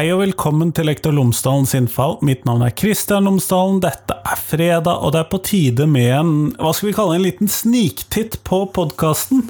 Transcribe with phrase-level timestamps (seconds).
[0.00, 2.14] Hei og velkommen til Lektor Lomsdalens innfall.
[2.24, 3.82] Mitt navn er Kristian Lomsdalen.
[3.84, 7.26] Dette er fredag, og det er på tide med en hva skal vi kalle en
[7.26, 9.42] liten sniktitt på podkasten.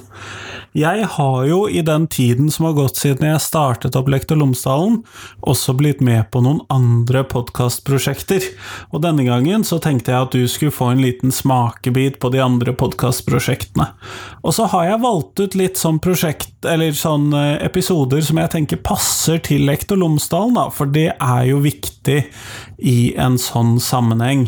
[0.71, 5.01] Jeg har jo i den tiden som har gått siden jeg startet opp Lektor Lomsdalen,
[5.43, 8.45] også blitt med på noen andre podkastprosjekter.
[8.95, 12.39] Og denne gangen så tenkte jeg at du skulle få en liten smakebit på de
[12.39, 13.89] andre podkastprosjektene.
[14.47, 18.79] Og så har jeg valgt ut litt sånn prosjekt, eller sånn episoder som jeg tenker
[18.79, 22.21] passer til Lektor Lomsdalen, da, for det er jo viktig
[22.79, 24.47] i en sånn sammenheng.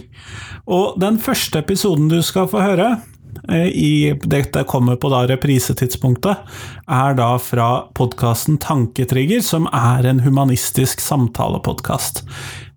[0.71, 2.93] Og den første episoden du skal få høre,
[3.73, 6.43] i, dette kommer på da reprisetidspunktet,
[6.87, 12.23] er da fra podkasten Tanketrigger, som er en humanistisk samtalepodkast.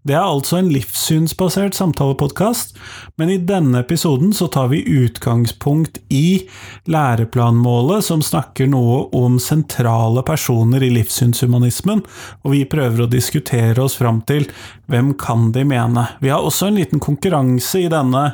[0.07, 2.77] Det er altså en livssynsbasert samtalepodkast,
[3.19, 6.47] men i denne episoden så tar vi utgangspunkt i
[6.87, 12.05] læreplanmålet som snakker noe om sentrale personer i livssynshumanismen,
[12.45, 14.47] og vi prøver å diskutere oss fram til
[14.87, 16.07] hvem kan de mene.
[16.23, 18.29] Vi har også en liten konkurranse i denne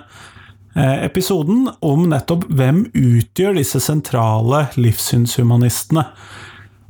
[0.74, 6.06] episoden om nettopp hvem utgjør disse sentrale livssynshumanistene.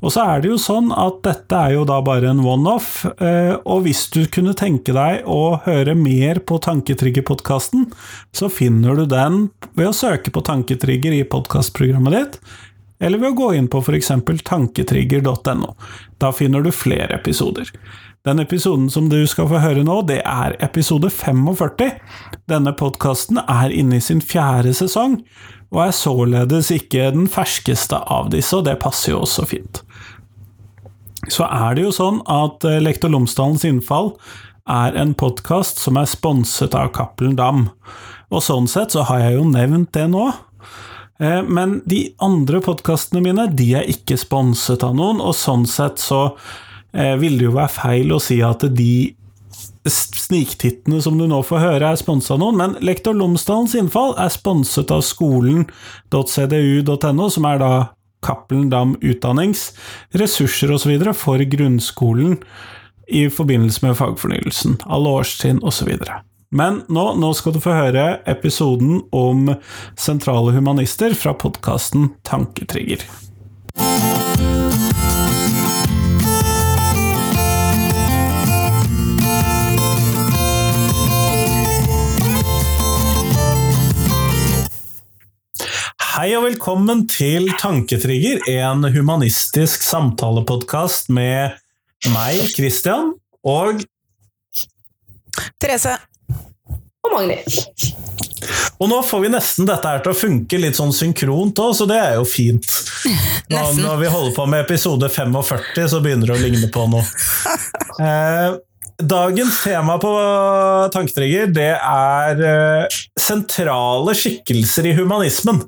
[0.02, 3.84] Og så er det jo sånn at dette er jo da bare en one-off, og
[3.84, 7.86] hvis du kunne tenke deg å høre mer på Tanketrigger-podkasten,
[8.34, 9.44] så finner du den
[9.78, 12.40] ved å søke på Tanketrigger i podkastprogrammet ditt,
[13.02, 14.10] eller ved å gå inn på f.eks.
[14.46, 15.74] tanketrigger.no.
[16.22, 17.70] Da finner du flere episoder.
[18.22, 21.88] Den episoden som du skal få høre nå, det er episode 45.
[22.46, 25.16] Denne podkasten er inne i sin fjerde sesong,
[25.74, 29.82] og er således ikke den ferskeste av disse, og det passer jo også fint.
[31.26, 34.14] Så er det jo sånn at Lektor Lomsdalens innfall
[34.70, 37.72] er en podkast som er sponset av Cappelen Dam,
[38.30, 40.30] og sånn sett så har jeg jo nevnt det nå.
[41.18, 46.28] Men de andre podkastene mine de er ikke sponset av noen, og sånn sett så
[46.92, 49.14] vil det jo være feil å si at de
[49.88, 54.28] sniktittene som du nå får høre, er sponsa av noen, men Lektor Lomsdalens innfall er
[54.30, 57.72] sponset av skolen.cdu.no, som er da
[58.22, 59.72] Cappelen Dam Utdannings
[60.14, 61.12] ressurser osv.
[61.18, 62.38] for grunnskolen
[63.10, 65.88] i forbindelse med fagfornyelsen, alle årstrinn osv.
[66.52, 69.54] Men nå, nå, skal du få høre episoden om
[69.98, 73.00] sentrale humanister fra podkasten Tanketrigger.
[86.22, 91.56] Hei og velkommen til Tanketrigger, en humanistisk samtalepodkast med
[92.14, 93.08] meg, Christian,
[93.42, 93.80] og
[95.58, 95.96] Therese.
[97.02, 97.40] Og Magni.
[98.78, 101.90] Og nå får vi nesten dette her til å funke litt sånn synkront òg, så
[101.90, 102.70] det er jo fint.
[103.50, 107.02] Nå, når vi holder på med episode 45, så begynner det å ligne på noe.
[108.02, 108.54] Eh,
[109.02, 110.10] Dagens tema på
[110.94, 112.88] Tanketrigger det er
[113.20, 115.62] sentrale skikkelser i humanismen.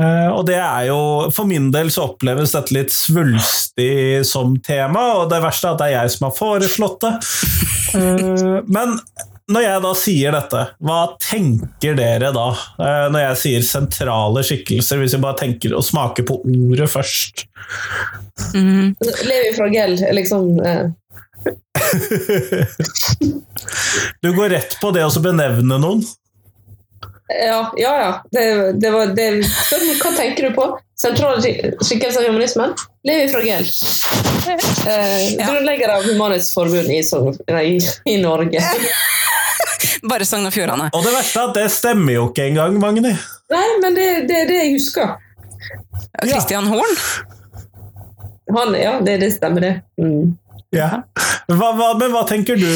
[0.00, 1.00] Og det er jo,
[1.34, 5.82] For min del så oppleves dette litt svulstig som tema, og det verste er at
[5.82, 7.12] det er jeg som har foreslått det.
[8.70, 8.96] Men
[9.50, 12.46] når jeg da sier dette, hva tenker dere da?
[13.10, 17.44] Når jeg sier sentrale skikkelser, hvis vi bare tenker å smake på ordet først?
[18.54, 18.94] Mm.
[19.26, 20.88] Levi Fragel er liksom eh
[24.20, 26.02] du går rett på det å benevne noen?
[27.30, 28.00] Ja, ja.
[28.00, 28.24] ja.
[28.30, 29.30] Det, det var, det,
[30.02, 30.66] hva tenker du på?
[31.00, 31.40] Sentrale
[31.80, 32.74] skikkelser i humanismen?
[33.06, 33.68] Levi Fragel.
[34.86, 35.46] Eh, ja.
[35.46, 37.00] Grunnlegger av Humanitetsforbund i,
[37.62, 37.80] i,
[38.14, 38.64] i Norge.
[40.10, 40.90] Bare Sogn og Fjordane.
[40.96, 43.14] Og det verste er at det stemmer jo ikke engang, Magni.
[43.52, 45.16] Nei, men det er det, det, jeg husker.
[46.24, 46.94] Christian Horn?
[48.56, 49.74] Han, ja, det, det stemmer, det.
[50.00, 50.34] Mm.
[50.70, 51.02] Ja.
[51.50, 52.68] Hva, hva, men hva tenker du,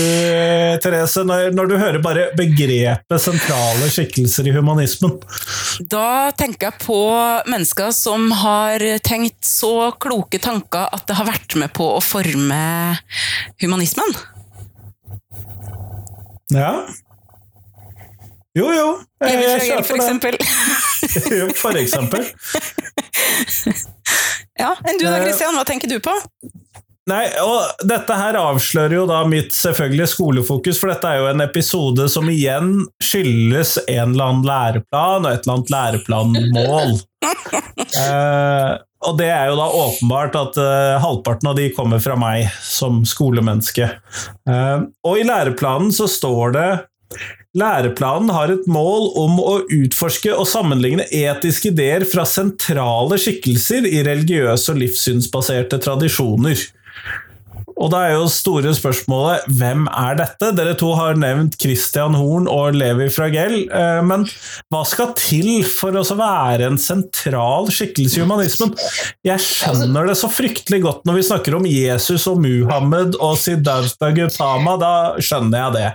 [0.82, 5.14] Therese, når, når, du hører bare begrepet sentrale skikkelser i humanismen?
[5.92, 6.98] Da tenker jeg på
[7.46, 12.58] mennesker som har tenkt så kloke tanker at det har vært med på å forme
[13.62, 14.18] humanismen.
[16.50, 16.72] Ja.
[18.58, 18.90] Jo, jo.
[19.22, 20.36] Jeg, jeg kjøper for eksempel.
[21.62, 22.26] for eksempel.
[24.58, 25.54] ja, enn du da, Christian?
[25.54, 26.18] Hva tenker du på?
[27.10, 31.44] Nei, og Dette her avslører jo da mitt selvfølgelig skolefokus, for dette er jo en
[31.44, 36.94] episode som igjen skyldes en eller annen læreplan og et eller annet læreplanmål.
[38.04, 38.70] eh,
[39.04, 43.02] og det er jo da åpenbart at eh, halvparten av de kommer fra meg som
[43.08, 43.90] skolemenneske.
[44.48, 46.68] Eh, og i læreplanen så står det
[47.54, 54.00] Læreplanen har et mål om å utforske og sammenligne etiske ideer fra sentrale skikkelser i
[54.08, 56.64] religiøse og livssynsbaserte tradisjoner.
[57.80, 60.52] Og da er jo store spørsmålet hvem er dette?
[60.56, 64.26] Dere to har nevnt Christian Horn og Levi Fragell, eh, men
[64.72, 68.74] hva skal til for å være en sentral skikkelse i humanismen?
[69.26, 74.12] Jeg skjønner det så fryktelig godt når vi snakker om Jesus og Muhammed og Siddhartha
[74.14, 75.88] Gautama, da skjønner jeg det.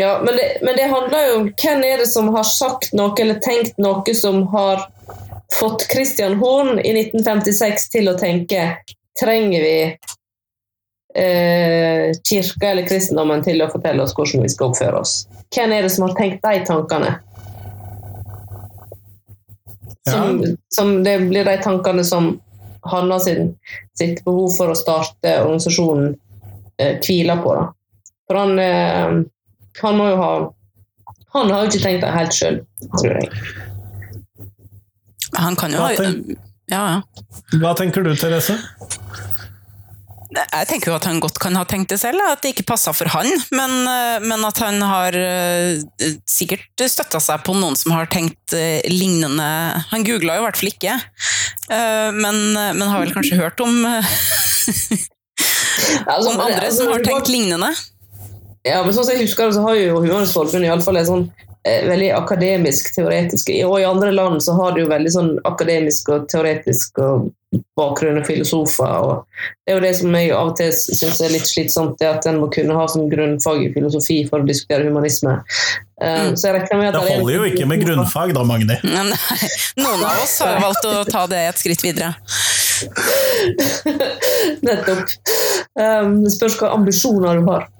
[0.00, 3.14] Ja, men det, men det handler jo om hvem er det som har sagt noe
[3.22, 4.88] eller tenkt noe som har
[5.54, 8.72] fått Christian Horn i 1956 til å tenke
[9.20, 9.76] trenger vi
[11.16, 15.14] eh, kirka eller kristendommen til å fortelle oss hvordan vi skal oppføre oss.
[15.54, 17.14] Hvem er det som har tenkt de tankene?
[20.06, 20.52] Som, ja.
[20.74, 22.36] som det blir de tankene som
[22.86, 23.56] Hanna sin,
[23.98, 26.12] sitt behov for å starte organisasjonen
[26.78, 27.54] eh, hviler på.
[27.56, 27.64] Da.
[28.28, 29.16] For han, eh,
[29.82, 30.34] han må jo ha
[31.36, 32.54] Han har jo ikke tenkt det helt sjøl,
[32.96, 33.26] tror jeg.
[35.36, 35.90] Han kan jo ha
[36.66, 37.02] ja, ja.
[37.60, 38.56] Hva tenker du, Therese?
[40.36, 42.92] Jeg tenker jo at han godt kan ha tenkt det selv, at det ikke passa
[42.96, 43.28] for han.
[43.56, 45.80] Men, eh, men, at han har eh,
[46.28, 49.46] sikkert støtta seg på noen som har tenkt eh, lignende
[49.90, 50.94] Han googla jo i hvert fall ikke,
[51.66, 53.72] men, men har vel kanskje hørt om
[56.06, 57.70] altså, Om andre altså, som har tenkt lignende.
[58.66, 61.26] Ja, men sånn som jeg husker det, så har jo Humanes Forbund iallfall en sånn
[61.66, 66.28] veldig akademisk teoretisk Og i andre land så har du jo veldig sånn akademisk og
[66.30, 67.30] teoretisk og
[67.78, 68.92] bakgrunn og filosofer.
[69.06, 72.08] Og det er jo det som jeg av og til syns er litt slitsomt, det
[72.10, 75.38] at en må kunne ha som grunnfag i filosofi for å diskutere humanisme.
[75.96, 78.76] Uh, så jeg med at det holder jo ikke med grunnfag da, Magni.
[78.84, 79.06] Nei,
[79.80, 82.12] noen av oss har valgt å ta det et skritt videre.
[84.66, 85.16] Nettopp.
[85.76, 87.70] Um, det spørs hvilke ambisjoner du har.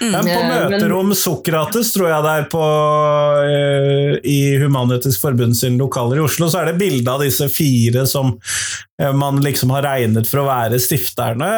[0.00, 0.10] Mm.
[0.12, 5.78] Men på møter om Sokrates, tror jeg det er på uh, i Human-Etisk Forbund sine
[5.80, 9.86] lokaler i Oslo, så er det bilde av disse fire som uh, man liksom har
[9.86, 11.52] regnet for å være stifterne.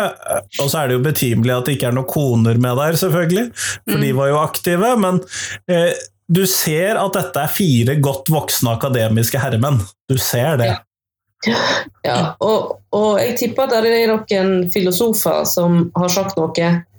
[0.60, 3.48] Og så er det jo betimelig at det ikke er noen koner med der, selvfølgelig,
[3.88, 4.04] for mm.
[4.04, 4.92] de var jo aktive.
[5.00, 5.24] Men
[6.30, 9.80] du ser at dette er fire godt voksne akademiske herremenn.
[10.10, 10.70] Du ser det.
[12.04, 12.34] Ja.
[12.44, 16.89] og, og, jeg tipper at det er noen filosofer som har sagt noe Eh,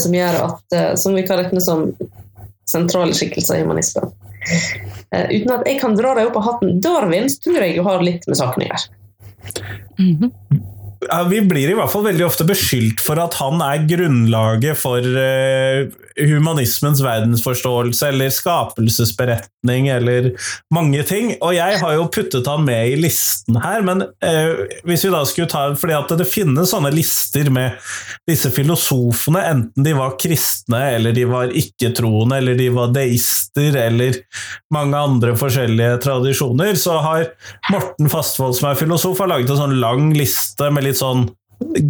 [0.00, 1.90] som gjør at eh, som vi kan regne som
[2.70, 4.10] sentrale skikkelser i humanismen.
[5.10, 6.78] Eh, uten at jeg kan dra deg opp av hatten.
[6.82, 8.84] Darwin tror jeg har litt med saken å gjøre.
[9.98, 10.30] Mm -hmm.
[11.08, 15.00] ja, vi blir i hvert fall veldig ofte beskyldt for at han er grunnlaget for
[16.28, 20.30] humanismens verdensforståelse eller skapelsesberetning eller
[20.74, 21.32] mange ting.
[21.40, 25.22] Og jeg har jo puttet han med i listen her, men eh, hvis vi da
[25.28, 27.78] skulle ta fordi at det finnes sånne lister med
[28.28, 34.20] disse filosofene, enten de var kristne eller de var ikke-troende eller de var deister eller
[34.74, 37.28] mange andre forskjellige tradisjoner, så har
[37.70, 41.28] Morten Fastvold, som er filosof, har laget en sånn lang liste med litt sånn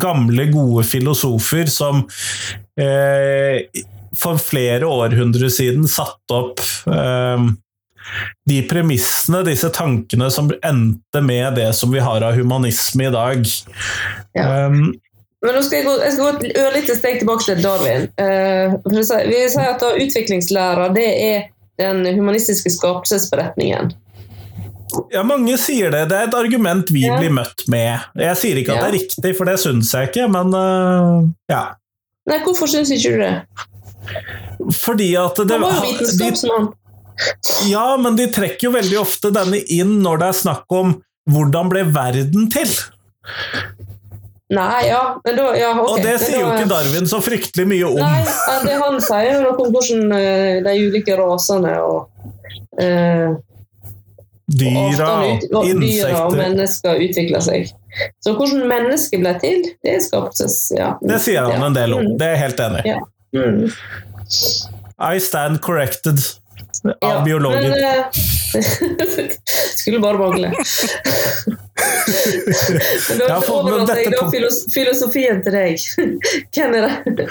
[0.00, 2.05] gamle, gode filosofer som
[2.81, 3.67] eh,
[4.19, 7.51] for flere århundrer siden satt opp eh,
[8.49, 13.47] de premissene, disse tankene som endte med det som vi har av humanisme i dag.
[14.35, 14.67] Ja.
[14.67, 14.93] Um,
[15.41, 18.11] men nå skal jeg, gå, jeg skal gå et ørlite steg tilbake til Darwin.
[18.20, 21.49] Uh, vi sier at Utviklingslæra det er
[21.81, 23.94] den humanistiske skapelsesberetningen.
[25.15, 26.08] Ja, mange sier det.
[26.11, 27.17] Det er et argument vi ja.
[27.20, 28.11] blir møtt med.
[28.19, 28.87] Jeg sier ikke at ja.
[28.89, 31.63] det er riktig, for det syns jeg ikke, men uh, ja.
[32.29, 33.34] Nei, hvorfor syns ikke du det?
[34.81, 36.71] Fordi at det Han var jo vitenskapsmann.
[37.69, 40.95] Ja, men de trekker jo veldig ofte denne inn når det er snakk om
[41.31, 42.71] hvordan ble verden til?
[44.51, 45.93] Nei, ja, men da, ja okay.
[45.93, 48.01] Og det sier jo ikke Darwin så fryktelig mye om.
[48.01, 48.25] Nei,
[48.65, 52.09] det Han sier jo noe om hvordan uh, de ulike rasene og
[52.83, 53.37] eh,
[54.51, 57.71] Dyra og insekter Dyra og mennesker utvikler seg.
[58.25, 60.91] Så hvordan mennesket ble til, det er ja.
[60.99, 62.19] Det sier han en del om, mm.
[62.19, 62.95] det er jeg helt enig i.
[62.97, 63.01] Ja.
[63.37, 63.70] Mm.
[65.15, 66.19] I stand corrected
[66.84, 67.70] av ja, biologen.
[67.70, 68.06] Men, uh,
[69.77, 70.49] skulle bare mangle.
[73.08, 75.79] men da overlater jeg da filos filosofien til deg.
[76.55, 77.29] Hvem er det?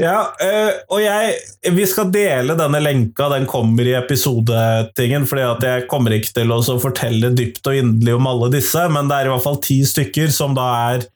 [0.00, 1.34] ja, uh, og jeg
[1.76, 5.26] Vi skal dele denne lenka, den kommer i episodetingen.
[5.26, 9.10] fordi at jeg kommer ikke til å fortelle dypt og inderlig om alle disse, men
[9.10, 11.08] det er i hvert fall ti stykker som da er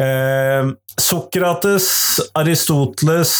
[0.00, 3.36] uh, Sokrates, Aristoteles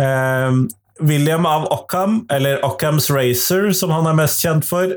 [0.00, 0.52] eh,
[1.00, 4.92] William av Ockham, eller Ockhams Racer, som han er mest kjent for.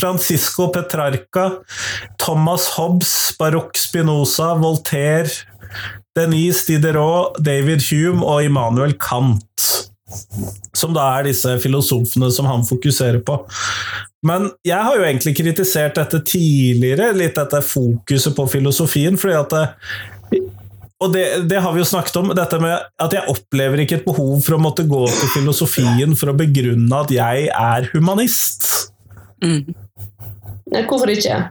[0.00, 1.50] Francisco Petrarca,
[2.20, 5.28] Thomas Hobbes, Barok Spinoza, Voltaire,
[6.16, 9.68] Denise Diderot, David Hume og Immanuel Kant.
[10.76, 13.40] Som da er disse filosofene som han fokuserer på.
[14.24, 19.52] Men jeg har jo egentlig kritisert dette tidligere, litt dette fokuset på filosofien, fordi at
[19.52, 19.64] det,
[21.04, 24.06] og det, det, har vi jo snakket om, dette med at jeg opplever ikke et
[24.06, 28.70] behov for å måtte gå til filosofien for å begrunne at jeg er humanist.
[29.44, 29.74] Mm.
[30.88, 31.42] Hvorfor ikke?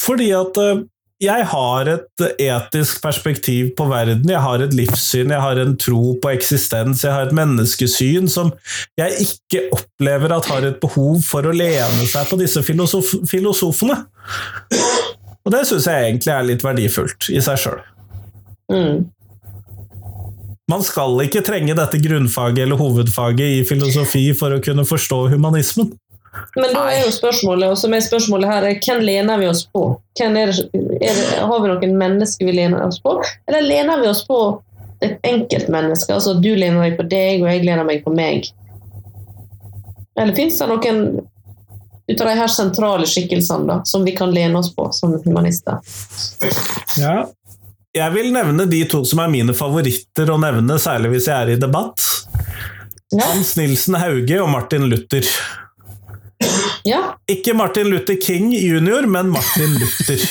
[0.00, 0.84] Fordi at eh,
[1.22, 6.16] jeg har et etisk perspektiv på verden, jeg har et livssyn, jeg har en tro
[6.22, 8.50] på eksistens, jeg har et menneskesyn som
[8.98, 14.00] jeg ikke opplever at har et behov for å lene seg på disse filosof filosofene.
[15.42, 17.80] Og det syns jeg egentlig er litt verdifullt i seg sjøl.
[18.72, 19.06] Mm.
[20.70, 25.92] Man skal ikke trenge dette grunnfaget eller hovedfaget i filosofi for å kunne forstå humanismen.
[26.56, 29.66] Men da er jo spørsmålet, og som er spørsmålet her, er hvem lener vi oss
[29.68, 29.84] på?
[30.20, 34.08] Er det, er det, har vi noen mennesker vi lener oss på, eller lener vi
[34.08, 34.38] oss på
[35.04, 36.14] et enkeltmenneske?
[36.14, 38.48] Altså du lener deg på deg, og jeg lener meg på meg.
[40.16, 41.04] Eller fins det noen
[42.08, 45.80] ut av de her sentrale skikkelsene da, som vi kan lene oss på som humanister?
[47.00, 47.22] Ja,
[47.92, 51.52] jeg vil nevne de to som er mine favoritter å nevne, særlig hvis jeg er
[51.52, 52.00] i debatt.
[53.12, 53.26] Ja.
[53.26, 55.28] Hans Nilsen Hauge og Martin Luther.
[56.88, 57.02] Ja.
[57.30, 60.26] Ikke Martin Luther King jr., men Martin Luther.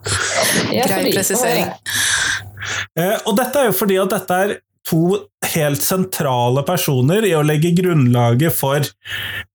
[0.70, 1.68] Grei presisering.
[2.98, 4.54] Eh, og dette er jo fordi at dette er
[4.88, 5.18] to
[5.52, 8.86] helt sentrale personer i å legge grunnlaget for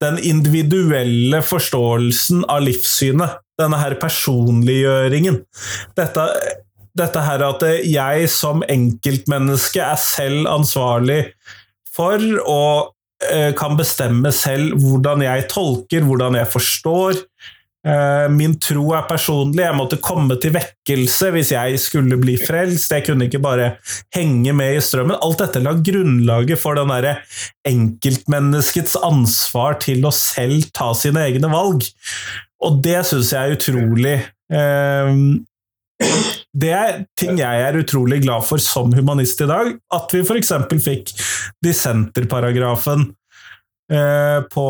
[0.03, 3.41] den individuelle forståelsen av livssynet.
[3.55, 5.37] Denne her personliggjøringen.
[5.95, 6.23] Dette,
[6.99, 11.21] dette her at jeg som enkeltmenneske er selv ansvarlig
[11.95, 12.59] for å
[13.57, 17.21] kan bestemme selv hvordan jeg tolker, hvordan jeg forstår.
[17.85, 22.93] Eh, min tro er personlig, jeg måtte komme til vekkelse hvis jeg skulle bli frelst.
[22.95, 23.75] Jeg kunne ikke bare
[24.15, 25.19] henge med i strømmen.
[25.21, 27.19] Alt dette la grunnlaget for den derre
[27.69, 31.85] enkeltmenneskets ansvar til å selv ta sine egne valg.
[32.65, 34.17] Og det syns jeg er utrolig
[34.49, 35.13] eh,
[36.55, 39.73] det er ting jeg er utrolig glad for som humanist i dag.
[39.93, 40.53] At vi f.eks.
[40.85, 41.11] fikk
[41.65, 43.09] dissenterparagrafen
[43.91, 44.67] eh, på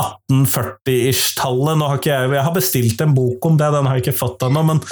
[0.00, 1.78] 1840-ish-tallet.
[1.78, 4.20] Nå har ikke jeg, jeg har bestilt en bok om det, den har jeg ikke
[4.22, 4.82] fått ennå, men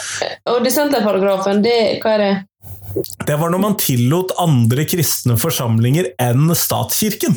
[0.50, 2.32] Og dissenterparagrafen, det, hva er det?
[3.26, 7.37] Det var når man tillot andre kristne forsamlinger enn statskirken.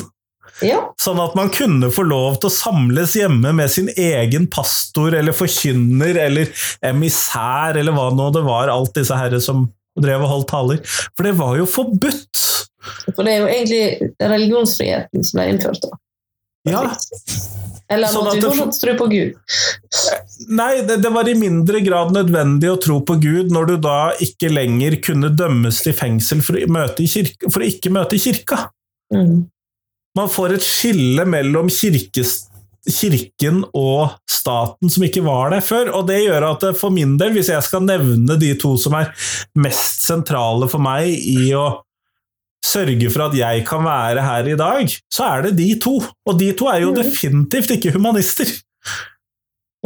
[0.66, 0.80] Ja.
[1.00, 5.36] Sånn at man kunne få lov til å samles hjemme med sin egen pastor eller
[5.36, 9.66] forkynner eller emissær eller hva nå det var, alt disse herre som
[9.98, 10.94] drev og holdt taler.
[11.16, 12.44] For det var jo forbudt!
[13.12, 15.98] For det er jo egentlig religionsfriheten som ble innført da.
[16.70, 16.86] Ja.
[17.92, 19.56] Eller sånn måtte vi fortsatt tro på Gud?
[20.48, 23.96] Nei, det, det, var i mindre grad nødvendig å tro på Gud når du da
[24.24, 28.64] ikke lenger kunne dømmes til fengsel for å, kirke, for å ikke møte i kirka.
[29.12, 29.42] Mm.
[30.18, 32.34] Man får et skille mellom kirkes,
[32.82, 35.92] kirken og staten som ikke var der før.
[35.96, 39.12] Og det gjør at for min del, hvis jeg skal nevne de to som er
[39.62, 41.66] mest sentrale for meg i å
[42.62, 45.96] sørge for at jeg kan være her i dag, så er det de to.
[46.28, 46.98] Og de to er jo mm.
[47.00, 48.52] definitivt ikke humanister.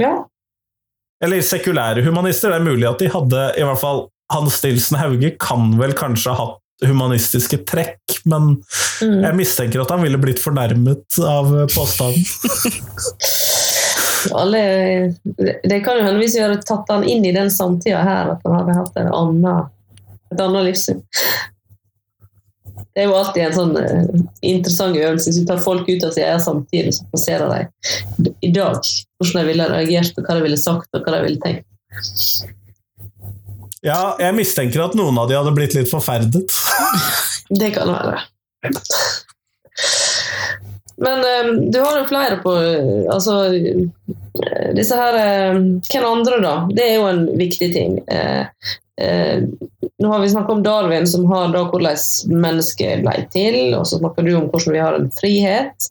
[0.01, 0.13] Ja.
[1.25, 2.53] Eller sekulære humanister.
[2.53, 6.35] Det er mulig at de hadde i hvert fall Hans Stilsen Hauge kan vel kanskje
[6.35, 8.57] ha hatt humanistiske trekk, men
[9.01, 9.23] mm.
[9.25, 12.25] jeg mistenker at han ville blitt fornærmet av påstanden.
[14.37, 14.61] Alle,
[15.63, 18.47] det kan jo hende hvis vi hadde tatt han inn i den samtida her, at
[18.47, 19.69] han hadde hatt en annen,
[20.35, 21.05] et annet livssyn.
[22.97, 25.29] Det er jo alltid en sånn uh, interessant øvelse.
[25.29, 27.69] Hvis du tar folk ut av sin egen samtid, så passerer
[28.17, 31.27] de i dag hvordan de ville reagert, og hva de ville sagt og hva de
[31.27, 31.67] ville tenkt.
[33.87, 36.51] Ja, jeg mistenker at noen av de hadde blitt litt forferdet.
[37.61, 38.25] det kan være.
[40.97, 42.53] Men um, du har jo flere på
[43.13, 43.35] Altså
[44.75, 45.19] disse her
[45.53, 46.55] um, Hvem andre, da?
[46.73, 47.99] Det er jo en viktig ting.
[48.09, 48.49] Uh,
[49.03, 49.45] uh,
[50.03, 54.01] nå har vi snakket om Darwin, som har da hvordan mennesket ble til, og så
[54.01, 55.89] snakker du om hvordan vi har en frihet.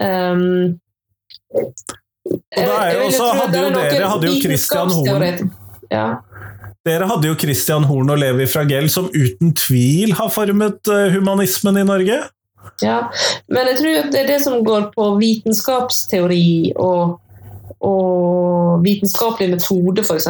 [0.00, 0.80] Um,
[1.54, 1.70] og
[2.56, 5.54] da er jo også, hadde jo dere hadde jo Christian Horn.
[5.90, 6.08] Ja.
[6.88, 11.76] Dere hadde jo Christian Horn og Levi Fragell, som uten tvil har formet eh, humanismen
[11.76, 12.22] i Norge.
[12.80, 13.00] Ja,
[13.52, 17.18] men jeg tror det er det som går på vitenskapsteori og,
[17.84, 20.28] og vitenskapelig metode, f.eks.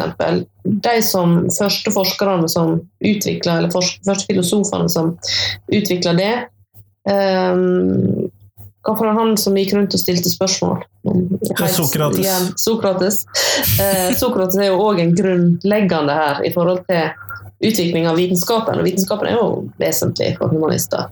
[0.63, 5.15] De som første forskerne som utvikla, eller første filosofene som
[5.71, 6.33] utvikla det,
[7.07, 8.27] um,
[8.81, 10.81] hva var han som gikk rundt og stilte spørsmål?
[11.69, 12.25] Sokrates.
[12.25, 13.23] Ja, Sokrates.
[13.81, 17.11] Eh, Sokrates er jo òg en grunnleggende her i forhold til
[17.61, 18.79] utvikling av vitenskapen.
[18.81, 19.49] Og vitenskapen er jo
[19.81, 21.11] vesentlig for humanister.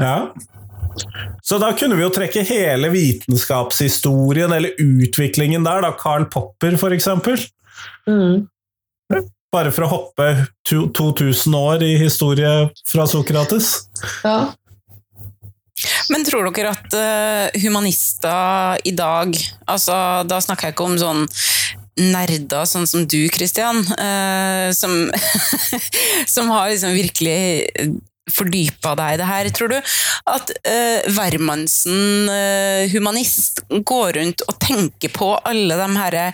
[0.00, 0.30] Ja.
[1.42, 5.92] Så da kunne vi jo trekke hele vitenskapshistorien, eller utviklingen der, da.
[6.00, 7.36] Karl Popper, for eksempel.
[8.08, 8.46] Mm.
[9.52, 10.30] Bare for å hoppe
[10.68, 13.74] 2000 år i historie fra Sokrates.
[14.24, 14.54] Ja.
[16.12, 19.34] Men tror dere at uh, humanister i dag
[19.68, 21.26] altså Da snakker jeg ikke om sånn
[21.98, 24.92] nerder sånn som du, Christian, uh, som,
[26.34, 27.40] som har liksom virkelig
[28.32, 29.50] fordypa deg i det her.
[29.54, 36.26] Tror du at uh, hvermannsen uh, humanist går rundt og tenker på alle de herre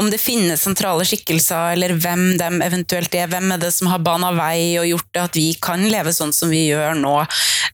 [0.00, 3.28] Om det finnes sentrale skikkelser, eller hvem de eventuelt er?
[3.30, 6.34] Hvem er det som har bana vei og gjort det at vi kan leve sånn
[6.36, 7.16] som vi gjør nå?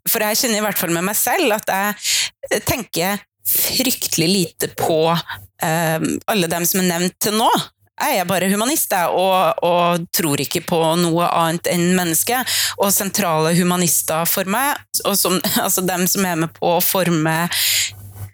[0.09, 5.00] For jeg kjenner i hvert fall med meg selv at jeg tenker fryktelig lite på
[5.12, 7.50] uh, alle dem som er nevnt til nå
[7.97, 12.43] jeg er bare humanist og, og, tror ikke på noe annet enn menneske.
[12.81, 17.38] Og sentrale humanister for meg, og som, altså dem som er med på å forme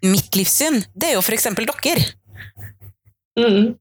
[0.02, 1.46] mitt livssyn, det er jo f.eks.
[1.54, 2.10] dere.
[3.38, 3.78] Mm.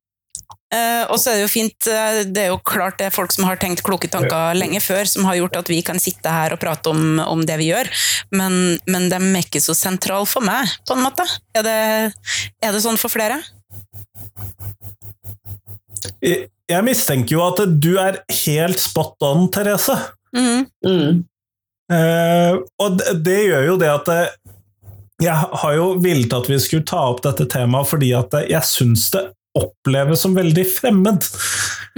[0.72, 3.34] Uh, og så er det jo fint uh, Det er jo klart det er folk
[3.36, 6.56] som har tenkt kloke tanker lenge før, som har gjort at vi kan sitte her
[6.56, 7.90] og prate om, om det vi gjør,
[8.32, 11.28] men, men de er ikke så sentrale for meg, på en måte.
[11.58, 11.82] Er det,
[12.64, 13.42] er det sånn for flere?
[16.22, 19.98] Jeg mistenker jo at du er helt spot on, Therese.
[20.36, 20.66] Mm.
[20.86, 21.20] Mm.
[21.92, 24.56] Eh, og det, det, gjør jo det at eh,
[25.22, 28.70] jeg har jo villet at vi skulle ta opp dette temaet fordi at eh, jeg
[28.70, 29.26] syns det
[29.60, 31.26] oppleves som veldig fremmed.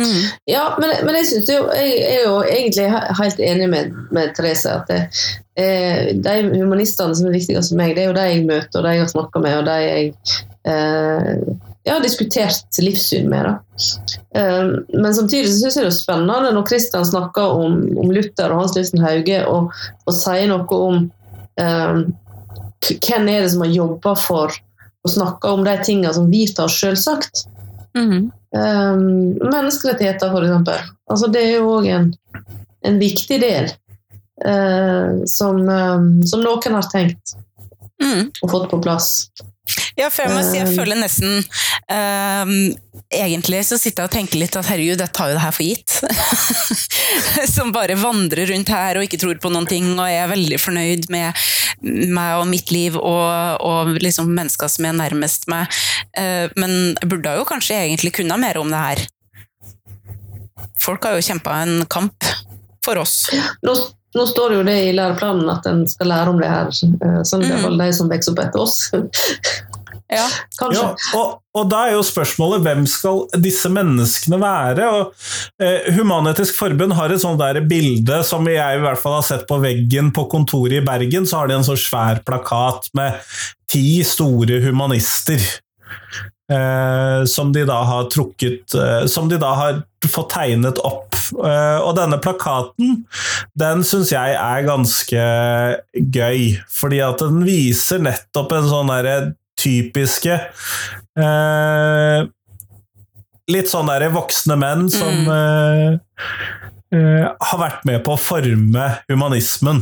[0.02, 0.22] Mm.
[0.50, 2.88] Ja, men, men jeg, synes jo, jeg, er jo egentlig
[3.20, 4.72] helt enig med, med Therese.
[4.74, 5.04] at det,
[5.62, 8.88] eh, De humanistene som er viktigst for meg, det er jo de jeg møter og
[8.88, 9.60] de jeg har snakka med.
[9.60, 10.10] og de jeg
[10.66, 13.48] eh, jeg har diskutert livssyn med.
[13.48, 13.54] Da.
[14.40, 18.54] Ehm, men samtidig så syns jeg det er spennende når Kristian snakker om, om, Luther
[18.54, 19.74] og Hans Nilsen Hauge, og,
[20.08, 21.02] og sier noe om
[21.60, 22.04] um,
[22.88, 24.56] hvem er det som har jobba for
[25.04, 27.46] å snakke om de tingene som vi tar selvsagt.
[27.94, 28.32] Mm -hmm.
[28.58, 30.90] um, menneskerettigheter, f.eks.
[31.12, 32.14] Altså, det er jo òg en,
[32.86, 33.72] en, viktig del
[34.48, 37.36] uh, som, um, som noen har tenkt
[38.04, 38.32] mm.
[38.42, 39.28] og fått på plass.
[40.00, 40.74] Ja, for jeg må si jeg eh.
[40.74, 41.44] føler nesten
[41.92, 42.54] um,
[43.14, 45.68] Egentlig så sitter jeg og tenker litt at herregud, jeg tar jo det her for
[45.68, 45.98] gitt.
[47.56, 51.06] som bare vandrer rundt her og ikke tror på noen ting, og er veldig fornøyd
[51.14, 51.44] med
[51.84, 55.70] meg og mitt liv og, og liksom mennesker som er nærmest meg.
[56.18, 59.04] Uh, men jeg burde jo kanskje egentlig kunne mer om det her.
[60.82, 62.32] Folk har jo kjempa en kamp
[62.86, 63.28] for oss.
[63.64, 63.76] Nå,
[64.18, 66.98] nå står jo det i læreplanen at en skal lære om det her, sånn
[67.46, 67.80] at det er mm.
[67.80, 68.80] de som vokser opp etter oss.
[70.12, 70.26] Ja,
[71.16, 74.90] og, og, da er jo spørsmålet hvem skal disse menneskene være?
[74.98, 75.30] Og,
[75.64, 79.48] eh, Human-Etisk Forbund har et sånt der bilde som jeg i hvert fall har sett
[79.50, 81.28] på veggen på kontoret i Bergen.
[81.30, 83.20] Så har de en så svær plakat med
[83.72, 85.42] ti store humanister.
[86.52, 89.78] Eh, som de da har trukket eh, Som de da har
[90.12, 91.16] fått tegnet opp.
[91.32, 93.06] Eh, og denne plakaten,
[93.56, 95.28] den syns jeg er ganske
[95.96, 99.16] gøy, fordi at den viser nettopp en sånn derre
[99.60, 100.38] typiske
[101.20, 102.24] eh,
[103.52, 105.32] Litt sånn derre voksne menn som mm.
[105.36, 106.38] eh,
[106.96, 109.82] eh, har vært med på å forme humanismen.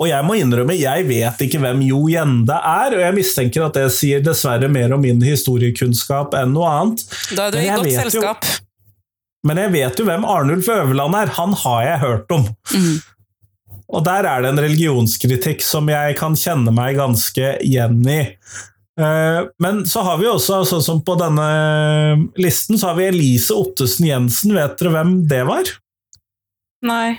[0.00, 3.76] Og jeg må innrømme, jeg vet ikke hvem Jo Gjende er, og jeg mistenker at
[3.76, 7.04] det sier dessverre mer om min historiekunnskap enn noe annet.
[7.34, 8.46] Da er du i godt selskap.
[8.46, 8.66] Jo,
[9.50, 12.46] men jeg vet jo hvem Arnulf Øverland er, han har jeg hørt om.
[12.76, 12.96] Mm.
[13.90, 18.20] Og der er det en religionskritikk som jeg kan kjenne meg ganske igjen i.
[19.00, 21.48] Eh, men så har vi også, sånn som på denne
[22.40, 24.54] listen, så har vi Elise Ottesen Jensen.
[24.54, 25.72] Vet dere hvem det var?
[26.86, 27.18] Nei.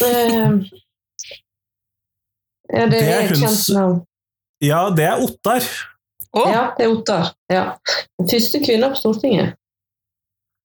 [0.00, 0.64] Uh,
[2.72, 4.00] ja, det, det er et kjent navn.
[4.64, 5.66] Ja, det er Ottar.
[6.32, 6.48] Oh.
[6.48, 7.30] Ja, det er Ottar.
[7.52, 7.64] Ja.
[8.18, 9.54] Den første kvinna på Stortinget.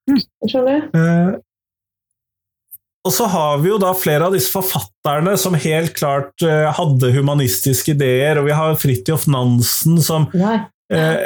[0.09, 0.21] Hm.
[0.47, 1.41] Skjønner du?
[3.01, 7.09] Og så har vi jo da flere av disse forfatterne som helt klart uh, hadde
[7.15, 11.17] humanistiske ideer, og vi har Fridtjof Nansen som uh,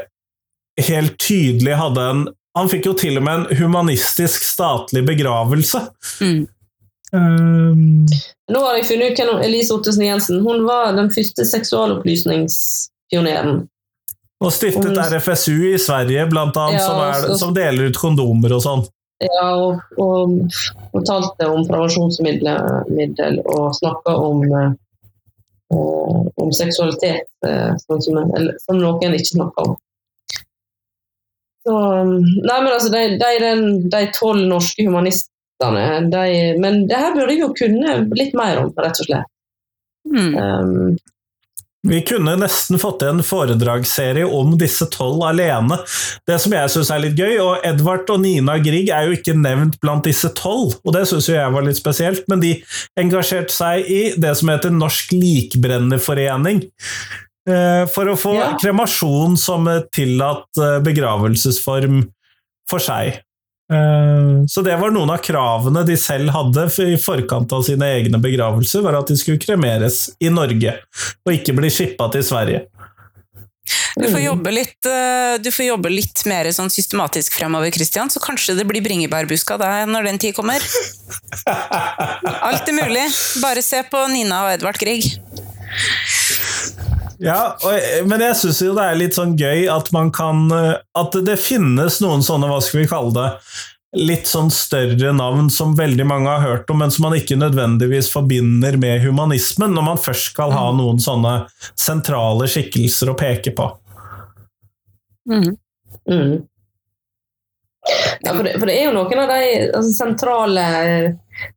[0.88, 5.92] helt tydelig hadde en Han fikk jo til og med en humanistisk statlig begravelse.
[6.24, 6.48] Mm.
[7.12, 8.08] Um,
[8.52, 13.68] Nå har jeg funnet ut hvem Elise Ottesen Jensen Hun var den første seksualopplysningspioneren.
[14.44, 18.62] Og stiftet RFSU i Sverige, blant annet, ja, som, er, som deler ut kondomer og
[18.64, 18.84] sånn.
[19.24, 20.34] Ja, og, og
[20.92, 29.16] fortalte om prevensjonsmiddel og snakka om, uh, om seksualitet uh, sånn som, eller, som, noen
[29.16, 29.78] ikke snakker om.
[31.66, 36.26] Så, nei, men altså, De tolv norske humanistene de,
[36.62, 39.32] Men det her burde jeg jo kunne litt mer om, rett og slett.
[40.06, 40.36] Mm.
[40.38, 40.98] Um,
[41.86, 45.78] Vi kunne nesten fått til en foredragsserie om disse tolv alene.
[46.26, 49.36] Det som jeg syns er litt gøy, og Edvard og Nina Grieg er jo ikke
[49.38, 52.56] nevnt blant disse tolv, og det syns jo jeg var litt spesielt, men de
[53.02, 56.66] engasjerte seg i det som heter Norsk Likbrennerforening.
[57.48, 58.58] eh, For å få Ja.
[58.58, 62.08] kremasjon som tillatt eh, begravelsesform
[62.68, 63.22] for seg.
[63.72, 68.20] Eh, Så det var noen av kravene de selv hadde i forkant av sine egne
[68.22, 70.76] begravelser, var at de skulle kremeres i Norge,
[71.26, 72.66] og ikke bli skippa til Sverige.
[73.98, 74.12] Du Mm.
[74.14, 78.56] får jobbe litt, eh, du får jobbe litt mer sånn systematisk fremover, Christian, så kanskje
[78.58, 80.60] det blir bringebærbusk av deg når den tid kommer.
[82.46, 83.08] Alt er mulig.
[83.42, 85.18] Bare se på Nina og Edvard Grieg.
[87.24, 90.74] Ja, og, men jeg syns jo det er litt sånn gøy at man kan eh,
[91.00, 93.30] At det finnes noen sånne, hva skal vi kalle det,
[93.96, 98.10] litt sånn større navn som veldig mange har hørt om, men som man ikke nødvendigvis
[98.12, 101.38] forbinder med humanismen, når man først skal ha noen sånne
[101.80, 103.70] sentrale skikkelser å peke på.
[105.32, 105.56] Mm.
[108.26, 110.64] Ja, for det, for det er jo noen av de altså, sentrale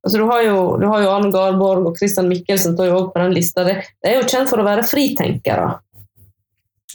[0.05, 3.13] altså, du, har jo, du har jo Arne Garborg og Christian Mikkelsen står jo også
[3.15, 3.65] på den lista.
[3.65, 5.69] De, de er jo kjent for å være fritenkere.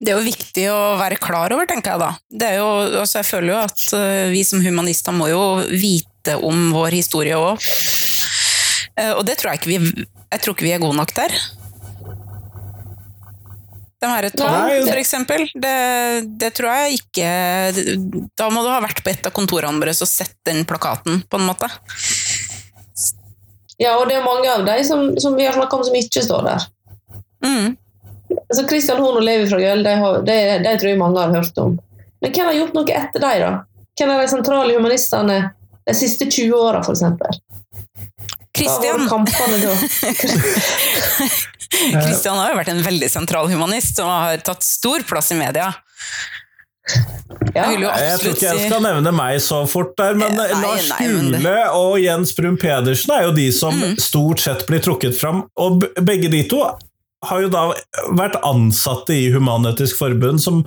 [0.00, 2.10] Det er jo viktig å være klar over, tenker jeg da.
[2.28, 2.70] Det er jo,
[3.02, 7.38] altså jeg føler jo at eh, vi som humanister må jo vite om vår historie
[7.38, 7.70] òg.
[9.16, 9.78] og det tror jeg ikke vi
[10.30, 11.32] Jeg tror ikke vi er gode nok der.
[14.00, 15.76] De her tolv, for eksempel, det,
[16.40, 17.26] det tror jeg ikke
[18.38, 21.40] Da må du ha vært på et av kontorene våre og sett den plakaten, på
[21.40, 21.68] en måte.
[23.76, 26.24] ja, og det er mange av dem som, som vi har snakka om, som ikke
[26.24, 26.66] står der.
[27.44, 27.76] Mm.
[28.50, 29.92] Altså Christian Horn og Levi fra Gjøl, de,
[30.26, 31.76] de, de tror jeg mange har hørt om.
[32.20, 33.50] Men hvem har gjort noe etter dem, da?
[34.00, 35.36] Hvem er de sentrale humanistene
[35.86, 37.02] de siste 20 åra, f.eks.?
[38.56, 39.00] Christian?
[42.02, 45.70] Christian har jo vært en veldig sentral humanist og har tatt stor plass i media.
[47.54, 47.68] Ja.
[47.70, 51.52] Jeg Jeg tror ikke jeg skal nevne meg så fort der, men nei, Lars Gule
[51.76, 53.94] og Jens Brun Pedersen er jo de som Mm.
[54.02, 56.64] stort sett blir trukket fram, og begge de to
[57.26, 57.64] har jo da
[58.16, 60.62] vært ansatte i Human-Etisk Forbund, som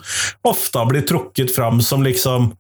[0.46, 2.52] ofte blitt trukket fram som liksom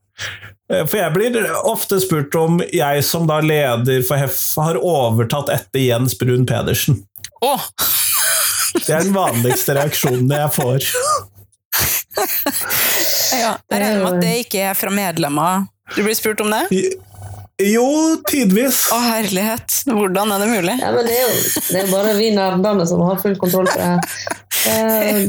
[0.71, 5.51] eh, For jeg blir ofte spurt om jeg som da leder for HEF har overtatt
[5.53, 7.03] etter Jens Brun Pedersen.
[7.43, 7.61] Oh.
[8.73, 10.89] Det er den vanligste reaksjonen jeg får.
[13.33, 15.65] Ja, jeg regner med at det ikke er fra medlemmer.
[15.93, 16.65] Du blir spurt om det?
[17.63, 17.87] Jo,
[18.27, 18.79] tidvis.
[18.93, 19.79] Å, herlighet.
[19.87, 20.75] Hvordan er det mulig?
[20.81, 21.33] Ja, men det er jo
[21.69, 23.99] det er bare vi nerdene som har full kontroll på det her.
[24.69, 25.27] Eh,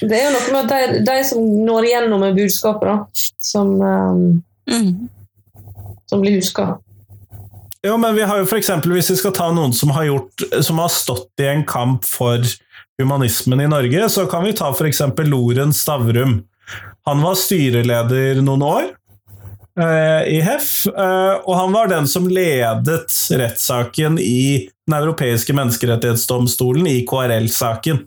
[0.00, 3.76] Det er jo noe med at de, de som når igjennom med budskapet, da, som,
[3.80, 5.08] um, Mm.
[6.10, 6.78] som blir huska.
[7.86, 10.78] Jo, men vi har jo eksempel, Hvis vi skal ta noen som har, gjort, som
[10.82, 12.42] har stått i en kamp for
[12.98, 15.00] humanismen i Norge, så kan vi ta f.eks.
[15.22, 16.40] Lorentz Stavrum.
[17.06, 18.95] Han var styreleder noen år
[19.76, 27.00] i HEF, eh, og han var den som ledet rettssaken i Den europeiske menneskerettighetsdomstolen, i
[27.04, 28.04] KRL-saken.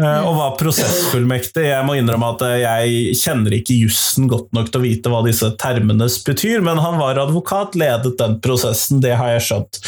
[0.00, 1.68] Eh, og var prosessfullmektig.
[1.68, 5.20] Jeg må innrømme at eh, jeg kjenner ikke jussen godt nok til å vite hva
[5.22, 9.78] disse termene betyr, men han var advokat, ledet den prosessen, det har jeg skjønt.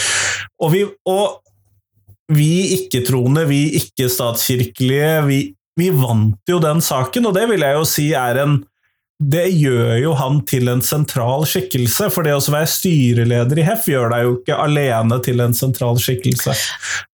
[0.63, 1.41] Og vi, og
[2.31, 5.41] vi ikke-troende, vi ikke-statskirkelige, vi,
[5.81, 8.61] vi vant jo den saken, og det vil jeg jo si er en
[9.17, 13.87] det gjør jo han til en sentral skikkelse, for det å være styreleder i HEF
[13.89, 16.53] gjør deg jo ikke alene til en sentral skikkelse.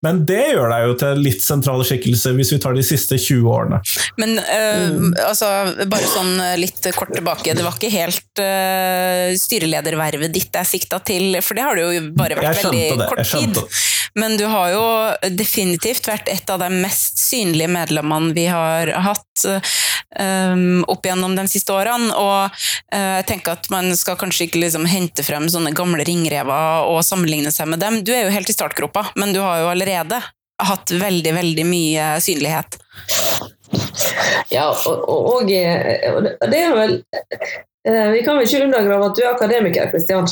[0.01, 3.19] Men det gjør deg jo til en litt sentral skikkelse, hvis vi tar de siste
[3.21, 3.81] 20 årene.
[4.17, 5.51] Men øh, altså,
[5.85, 11.37] bare sånn litt kort tilbake, det var ikke helt øh, styreledervervet ditt jeg sikta til,
[11.45, 13.61] for det har det jo bare vært veldig kort tid.
[14.19, 14.83] Men du har jo
[15.37, 19.45] definitivt vært et av de mest synlige medlemmene vi har hatt
[20.19, 22.11] um, opp gjennom de siste årene.
[22.17, 26.89] Og uh, jeg tenker at man skal kanskje ikke liksom hente frem sånne gamle ringrever
[26.91, 28.01] og sammenligne seg med dem.
[28.03, 30.19] Du er jo helt i startgropa, men du har jo allerede
[30.61, 32.77] hatt veldig, veldig mye synlighet.
[34.51, 36.97] Ja, og, og, og det er vel
[37.87, 40.27] eh, Vi kan vel ikke undergrave at du er akademiker, Kristian?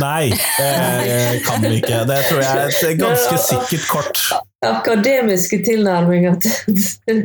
[0.00, 2.02] Nei, det kan vi ikke.
[2.08, 4.22] Det tror jeg er et ganske sikkert kort.
[4.66, 7.20] Akademiske tilnærminger til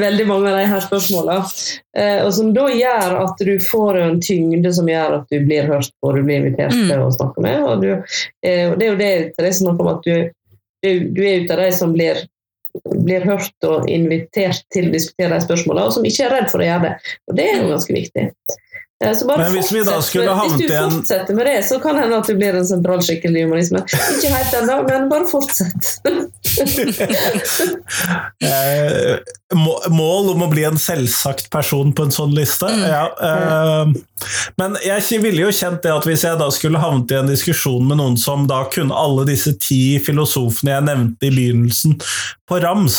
[0.00, 1.52] veldig mange av de her spørsmålene.
[1.98, 5.68] Eh, og som da gjør at du får en tyngde som gjør at du blir
[5.68, 7.06] hørt på, du blir invitert til mm.
[7.06, 7.60] å snakke med.
[7.68, 10.32] Og, du, eh, og det er jo det Therese snakker om, at du,
[11.12, 12.24] du er ute av de som blir
[13.04, 16.62] blir hørt og invitert til å diskutere de spørsmålene, og som ikke er redd for
[16.62, 16.92] å gjøre det.
[17.28, 18.24] Og Det er jo ganske viktig.
[19.02, 22.28] Men hvis vi da skulle havnet Hvis du fortsetter med det, så kan hende at
[22.28, 23.84] du blir en sentralskikkelig i humanismen.
[23.86, 25.92] Ikke helt ennå, men bare fortsett.
[28.42, 29.18] Eh,
[29.92, 32.68] mål om å bli en selvsagt person på en sånn liste?
[32.68, 32.82] Mm.
[32.88, 33.04] Ja.
[33.28, 33.92] Eh,
[34.60, 37.86] men jeg ville jo kjent det at hvis jeg da skulle havnet i en diskusjon
[37.88, 41.98] med noen som da kunne alle disse ti filosofene jeg nevnte i begynnelsen,
[42.48, 42.98] på rams,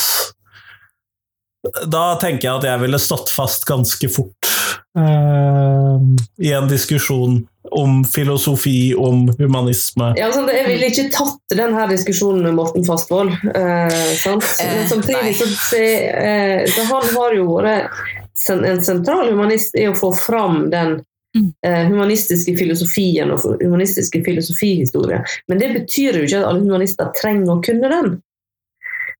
[1.88, 4.53] da tenker jeg at jeg ville stått fast ganske fort
[4.98, 6.00] uh,
[6.38, 10.12] i en diskusjon om filosofi, om humanisme.
[10.16, 10.52] Ja, sant?
[10.52, 13.32] Jeg ville ikke tatt denne diskusjonen med Morten Fastvold.
[13.54, 19.96] Uh, Men samtidig så, uh, så han har jo vært en sentral humanist i å
[19.96, 21.00] få fram den
[21.34, 25.18] humanistiske filosofien og humanistiske filosofihistorie.
[25.50, 28.12] Men det betyr jo ikke at alle humanister trenger å kunne den.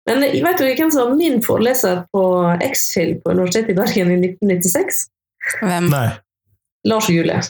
[0.06, 2.22] Men vet du hvem som var min foreleser på
[2.68, 5.06] X-Fill på Universitetet i Bergen i 1996?
[5.60, 5.90] Hvem?
[5.92, 6.08] Nei.
[6.88, 7.40] Lars Julie.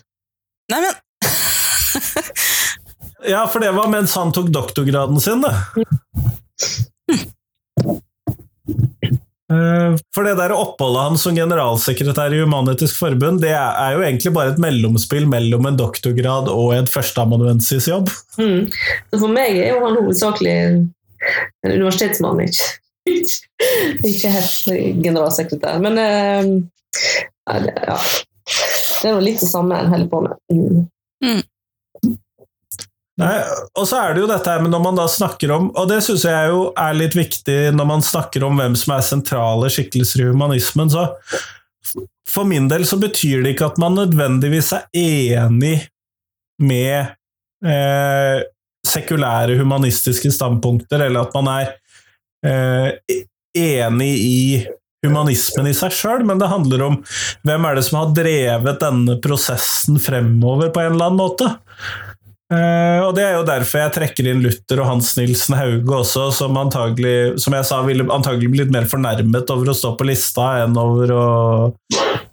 [0.72, 0.94] Neimen
[3.28, 5.54] Ja, for det var mens han tok doktorgraden sin, det.
[9.54, 14.33] Eh, for det der oppholdet hans som generalsekretær i Humanitisk Forbund, det er jo egentlig
[14.37, 18.12] bare et mellomspill mellom en doktorgrad og et førsteamanuensisjobb.
[18.40, 18.68] Mm.
[19.12, 20.78] Så for meg er jo han hovedsakelig en
[21.64, 22.70] universitetsmann, ikke,
[24.12, 25.80] ikke helt generalsekretær.
[25.85, 26.00] Men
[27.50, 27.98] ja.
[29.02, 30.38] Det er jo litt det samme en holder på med.
[30.52, 30.85] Mm.
[31.24, 31.42] Mm.
[33.20, 33.35] Nei,
[33.78, 36.00] og så er det jo dette her men når man da snakker om Og det
[36.02, 40.24] syns jeg jo er litt viktig når man snakker om hvem som er sentrale skikkelser
[40.24, 40.90] i humanismen.
[40.90, 41.07] så
[42.28, 45.76] For min del så betyr det ikke at man nødvendigvis er enig
[46.59, 47.14] med
[47.66, 48.42] eh,
[48.87, 51.70] sekulære humanistiske standpunkter, eller at man er
[52.46, 53.22] eh,
[53.54, 54.38] enig i
[55.05, 56.99] humanismen i seg sjøl, men det handler om
[57.47, 61.53] hvem er det som har drevet denne prosessen fremover på en eller annen måte.
[62.53, 66.29] Uh, og Det er jo derfor jeg trekker inn Luther og Hans Nilsen Hauge også,
[66.37, 70.51] som antagelig, som jeg sa, ville antagelig blitt mer fornærmet over å stå på lista
[70.62, 71.29] enn over å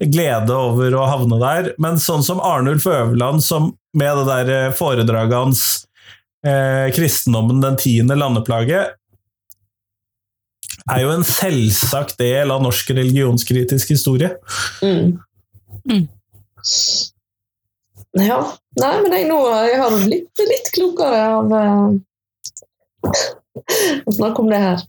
[0.01, 1.71] glede over å havne der.
[1.81, 5.63] Men sånn som Arnulf Øverland, som med det der foredraget hans
[6.47, 8.89] eh, 'Kristendommen den tiende landeplage',
[10.89, 14.33] er jo en selvsagt del av norsk religionskritisk historie.
[14.81, 15.19] Mm.
[15.89, 16.07] Mm.
[18.19, 18.39] Ja.
[18.79, 21.93] Nei, men jeg, nå, jeg har blitt litt klokere av uh,
[24.07, 24.83] å snakke om det her.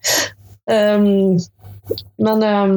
[0.71, 1.39] Um,
[2.23, 2.77] men um,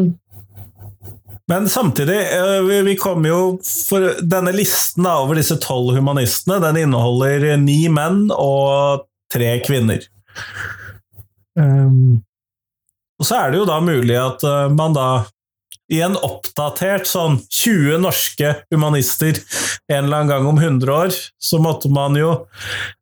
[1.46, 6.80] men samtidig, eh, vi, vi kommer jo for Denne listen over disse tolv humanistene den
[6.88, 10.08] inneholder ni menn og tre kvinner.
[11.54, 12.24] Um,
[13.20, 15.10] og så er det jo da mulig at uh, man da
[15.94, 19.38] i en oppdatert sånn 20 norske humanister
[19.92, 22.32] en eller annen gang om 100 år, så måtte man jo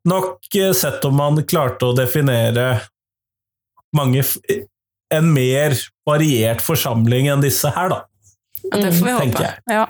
[0.09, 2.75] nok uh, sett om man klarte å definere
[3.95, 4.25] mange
[5.13, 5.75] en mer
[6.09, 7.99] variert forsamling enn disse her, da.
[8.63, 9.51] Ja, det får vi håpe.
[9.69, 9.83] Ja.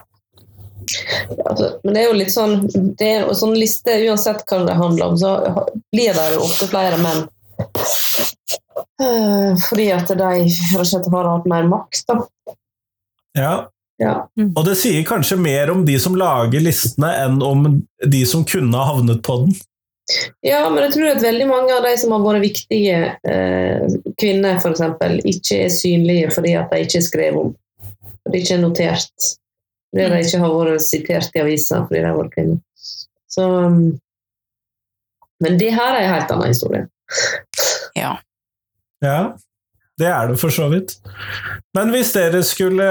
[1.46, 2.66] Altså, men det er jo litt sånn
[3.00, 5.38] det er, Sånn liste, uansett hva det handler om, så
[5.94, 7.24] blir det jo ofte flere menn
[9.70, 12.18] fordi at de rett og slett har hatt mer makt, da.
[13.38, 13.54] Ja.
[14.02, 14.16] ja.
[14.40, 14.52] Mm.
[14.54, 17.68] Og det sier kanskje mer om de som lager listene, enn om
[18.06, 19.56] de som kunne ha havnet på den.
[20.44, 23.86] Ja, men jeg tror at veldig mange av de som har vært viktige eh,
[24.20, 24.82] kvinner, f.eks.,
[25.24, 27.54] ikke er synlige fordi at de ikke er skrevet om.
[28.24, 29.30] Fordi er ikke notert.
[29.94, 32.60] Fordi de ikke har vært sitert i avisa fordi de har vært kvinner.
[33.34, 33.80] Så, um,
[35.44, 36.86] men det her er en helt annen historie.
[37.98, 38.18] Ja.
[39.04, 39.36] Ja,
[40.00, 40.96] det er det for så vidt.
[41.76, 42.88] Men hvis dere skulle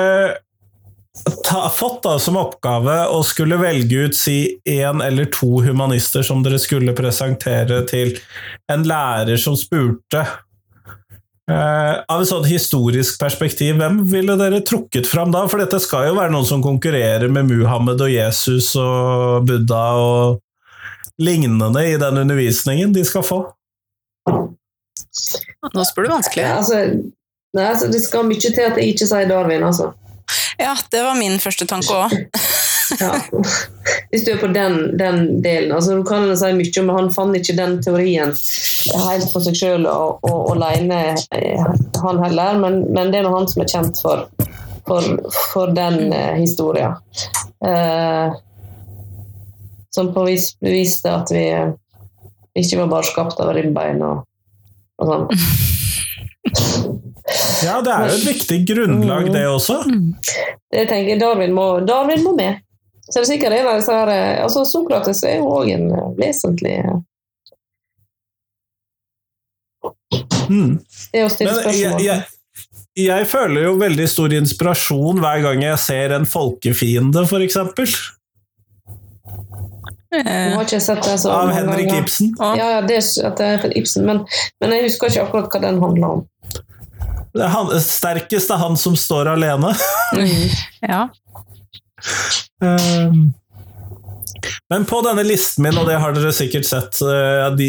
[1.45, 4.37] ta, fått da som oppgave å skulle velge ut si
[4.69, 8.17] én eller to humanister som dere skulle presentere til
[8.73, 15.35] en lærer som spurte eh, Av et sånn historisk perspektiv, hvem ville dere trukket fram
[15.35, 15.45] da?
[15.51, 20.41] For dette skal jo være noen som konkurrerer med Muhammed og Jesus og Buddha og
[21.23, 23.43] lignende i den undervisningen de skal få.
[25.75, 26.45] Nå spør du vanskelig.
[26.45, 26.83] Ja, altså,
[27.57, 29.93] nei, altså, det skal mye til at jeg ikke sier Darwin, altså.
[30.61, 32.15] Ja, det var min første tanke òg.
[33.01, 33.15] Ja.
[34.11, 35.73] Hvis du er på den, den delen.
[35.73, 38.35] altså Du kan si mye om Han fant ikke den teorien
[39.07, 41.69] helt for seg sjøl og, og, alene, eh,
[42.03, 44.27] han heller, men, men det er nå han som er kjent for,
[44.89, 45.07] for,
[45.53, 46.99] for den eh, historien.
[47.65, 48.35] Eh,
[49.95, 51.73] som på vis beviste at vi eh,
[52.59, 54.27] ikke var bare skapt av ribbein og,
[55.03, 55.29] og sånn.
[57.63, 59.79] Ja, det er jo et viktig grunnlag, det også.
[59.87, 62.59] Det tenker jeg Darwin må, Darwin må med.
[63.07, 65.89] Så er det sikkert en av disse her eh, altså Sokrates er jo òg en
[65.95, 67.01] eh, vesentlig eh,
[70.53, 70.77] Mm.
[71.13, 72.03] Det stille Men jeg, spørsmål.
[72.05, 72.25] jeg,
[73.07, 77.41] jeg føler jo veldig stor inspirasjon hver gang jeg ser en folkefiende, for
[80.13, 82.03] Eh, har ikke sett det så Av Henrik ganger.
[82.05, 82.35] Ibsen.
[82.39, 84.25] Ja, ja, det er at det heter Ibsen, men,
[84.61, 86.25] men jeg husker ikke akkurat hva den handler om.
[87.33, 89.73] Det er han, sterkest er han som står alene.
[90.93, 91.07] ja.
[92.61, 93.33] Um,
[94.69, 97.69] Men på denne listen min, og det har dere sikkert sett, eh, de,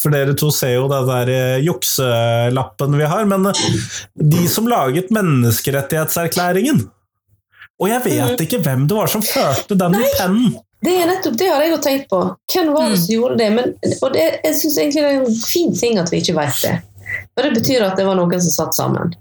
[0.00, 3.62] for dere to ser jo den der eh, jukselappen vi har, men eh,
[4.14, 6.84] de som laget menneskerettighetserklæringen
[7.82, 10.54] Og jeg vet ikke hvem det var som førte den i pennen.
[10.84, 12.20] Det er nettopp det har jeg jo tenkt på.
[12.52, 13.50] Hvem var det som gjorde det?
[13.54, 13.70] Men,
[14.02, 16.74] og det, jeg syns egentlig det er en fin ting at vi ikke vet det.
[17.34, 19.14] For det betyr at det var noen som satt sammen.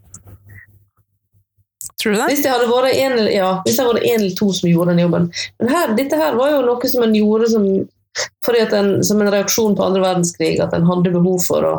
[2.02, 2.28] Tror du det?
[2.34, 5.32] Hvis det hadde vært eller- ja, eller to som gjorde den jobben.
[5.60, 9.76] Men her, dette her var jo noe som en gjorde som, en, som en reaksjon
[9.78, 11.76] på andre verdenskrig, at en hadde behov for å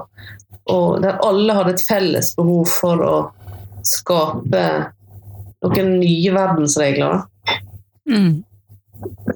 [0.67, 3.17] og Der alle hadde et felles behov for å
[3.85, 4.63] skape
[5.65, 7.21] noen nye verdensregler.
[7.21, 7.59] da.
[8.09, 8.45] Mm.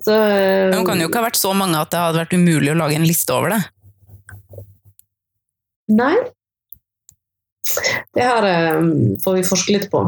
[0.05, 2.71] Så, Men det kan jo ikke ha vært så mange at det hadde vært umulig
[2.73, 3.61] å lage en liste over det.
[5.99, 6.14] Nei.
[8.16, 8.81] Det her eh,
[9.25, 10.01] får vi forske litt på.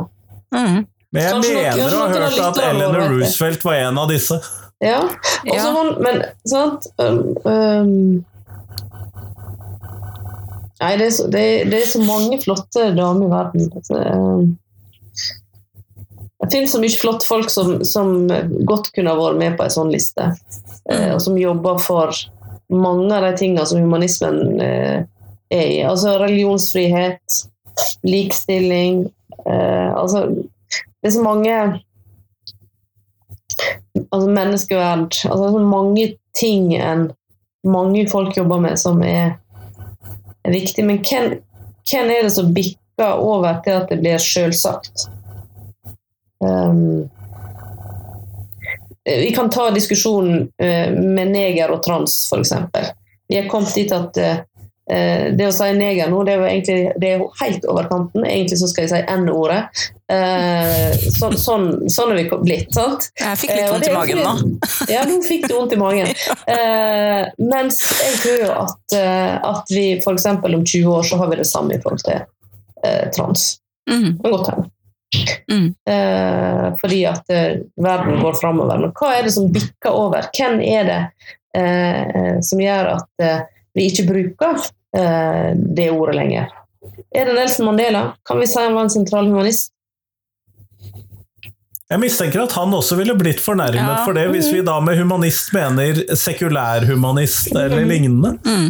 [0.55, 0.87] Mm.
[1.11, 3.09] Men jeg Kanskje noen- mener å ha hørt at Eleanor.
[3.17, 4.39] Roosevelt var en av disse.
[4.81, 5.01] Ja.
[5.03, 5.83] Også, Ja.
[6.01, 8.25] men sant um, um,
[10.81, 13.67] Nei, det er, så, det, er, det er så mange flotte damer i verden.
[13.77, 14.55] Altså, um,
[16.41, 18.29] det finnes så mye flotte folk som, som
[18.65, 20.31] godt kunne ha vært med på en sånn liste.
[20.91, 22.17] eh, og som jobber for
[22.73, 25.03] mange av de tingene som humanismen eh,
[25.53, 25.83] er i.
[25.85, 27.41] Altså religionsfrihet,
[28.07, 29.05] likestilling
[29.45, 31.55] eh, Altså, det er så mange
[34.11, 37.11] altså menneskeverd altså så mange ting enn
[37.67, 39.35] mange folk jobber med som er,
[40.47, 40.87] er viktig.
[40.87, 41.35] Men hvem,
[41.91, 45.11] hvem er det som bikker over til at det blir selvsagt?
[46.41, 47.09] Um,
[49.05, 52.53] vi kan ta diskusjonen eh, med neger og trans, f.eks.
[53.29, 54.43] Vi er kommet dit at eh,
[55.37, 58.27] det å si neger nå, det er jo egentlig det er helt over kanten.
[58.27, 59.61] Egentlig så skal jeg si N-ordet.
[60.11, 63.09] Eh, så, sånn, sånn er vi blitt, sant?
[63.21, 64.35] Jeg fikk litt Eh, vondt i magen nå.
[64.91, 66.11] Ja, nå fikk du vondt i magen.
[66.51, 70.27] Eh, mens jeg tror jo at, eh, at vi f.eks.
[70.27, 73.53] om 20 år så har vi det samme i forhold til eh, trans.
[73.91, 74.17] Mm.
[74.17, 74.71] Det kan godt hende.
[75.51, 75.75] Mm.
[75.91, 78.79] Eh, fordi at eh, verden går framover.
[78.79, 80.29] Men hva er det som bikker over?
[80.37, 81.01] Hvem er det
[81.59, 83.27] eh, som gjør at
[83.75, 84.63] vi ikke bruker
[84.97, 86.49] eh, det ordet lenger?
[87.15, 88.05] Er det Nelson Mandela?
[88.27, 89.73] Kan vi si han var en sentral humanist?
[91.91, 94.05] Jeg mistenker at han også ville blitt fornærmet Ja.
[94.07, 98.37] for det, hvis vi da med humanist mener sekulærhumanist eller lignende.
[98.47, 98.69] Mm.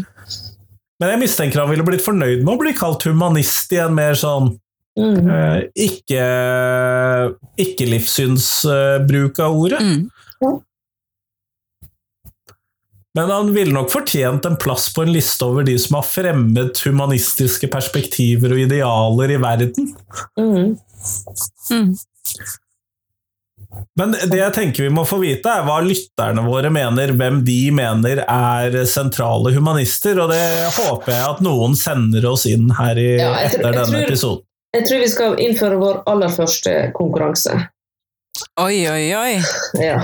[1.01, 4.17] Men jeg mistenker han ville blitt fornøyd med å bli kalt humanist i en mer
[4.17, 4.55] sånn
[5.01, 5.31] Mm.
[5.31, 6.25] eh, ikke
[7.65, 9.81] ikke-livssynsbruk av ordet.
[9.81, 10.11] Mm.
[13.19, 16.79] Men han ville nok fortjent en plass på en liste over de som har fremmet
[16.87, 19.89] humanistiske perspektiver og idealer i verden.
[20.39, 20.77] Mm.
[21.75, 21.91] Mm.
[23.99, 27.59] Men det jeg tenker vi må få vite, er hva lytterne våre mener, hvem de
[27.75, 30.41] mener er sentrale humanister, og det
[30.79, 33.91] håper jeg at noen sender oss inn her i, Ja, jeg tror- etter jeg denne
[33.99, 34.47] tror- episoden.
[34.77, 37.57] Jeg tror vi skal innføre vår aller første konkurranse.
[38.63, 39.33] Oi, oi, oi.
[39.91, 39.99] Ja.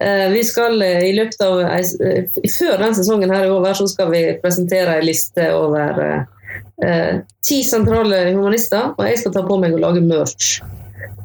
[0.00, 3.86] Eh, Vi skal eh, i løpet av eh, Før den sesongen her er over, så
[3.90, 9.60] skal vi presentere ei liste over eh, ti sentrale humanister, og jeg skal ta på
[9.60, 10.58] meg å lage merch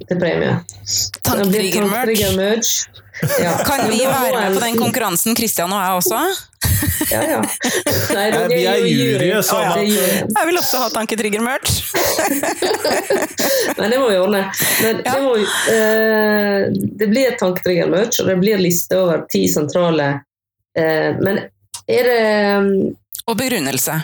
[0.09, 0.55] til premie.
[1.23, 2.73] Tanktrigger-merch.
[3.39, 3.51] Ja.
[3.63, 6.21] Kan vi være med på den konkurransen, Kristian og jeg også?
[7.11, 7.39] Ja, ja.
[8.15, 9.75] Nei, vi er jury, så Ja.
[9.83, 11.75] Jeg vil også ha tanketrigger-merch.
[13.77, 14.41] Nei, det må vi ordne.
[14.83, 16.67] Men det, må, vi- eh,
[16.99, 20.09] det blir et tanketrigger-merch, og det blir liste over ti sentrale
[20.79, 21.43] uh, Men
[21.87, 22.93] er det
[23.27, 23.99] Og begrunnelse.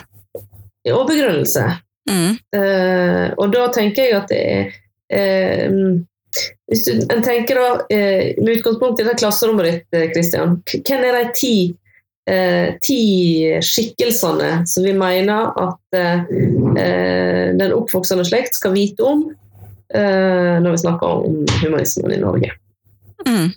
[0.94, 1.64] Og begrunnelse.
[2.10, 2.38] Mm.
[2.56, 4.70] Uh, og da tenker jeg at det er
[5.10, 5.66] eh,
[6.70, 11.04] Hvis du en tenker da, eh, med utgangspunkt i det klasserommet ditt, eh, Kristian, hvem
[11.08, 11.54] er de ti,
[12.30, 13.00] eh, ti
[13.66, 16.22] skikkelsene som vi mener at eh,
[16.78, 19.26] eh, den oppvoksende slekt skal vite om
[19.94, 22.52] eh, når vi snakker om humanismen i Norge?
[23.26, 23.50] Mm.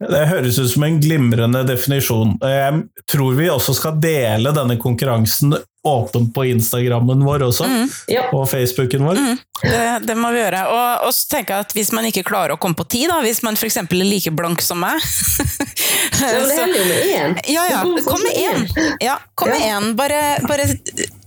[0.00, 2.36] Det høres ut som en glimrende definisjon.
[2.42, 7.90] Jeg tror vi også skal dele denne konkurransen åpent på Instagrammen vår også, Mm.
[8.10, 9.20] Ja, og Facebooken vår.
[9.22, 9.38] Mm.
[9.62, 10.64] Det, det må vi gjøre.
[10.72, 13.20] Og, og så tenker jeg at hvis man ikke klarer å komme på tid, da,
[13.22, 13.78] hvis man f.eks.
[13.84, 14.98] er like blank som meg
[16.20, 17.38] ja det handler jo med én.
[17.52, 17.82] Ja, ja.
[18.06, 18.66] Kom med én.
[19.04, 19.92] Ja, kom med én.
[19.98, 20.68] Bare, bare